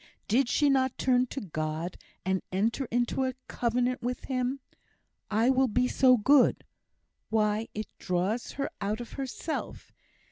Did 0.27 0.49
she 0.49 0.67
not 0.67 0.97
turn 0.97 1.27
to 1.27 1.39
God, 1.39 1.95
and 2.25 2.41
enter 2.51 2.85
into 2.85 3.23
a 3.23 3.35
covenant 3.47 4.01
with 4.01 4.23
Him 4.25 4.59
'I 5.29 5.51
will 5.51 5.67
be 5.67 5.87
so 5.87 6.17
good?' 6.17 6.63
Why, 7.29 7.67
it 7.75 7.85
draws 7.99 8.53
her 8.53 8.71
out 8.81 8.99
of 8.99 9.11
herself! 9.11 9.93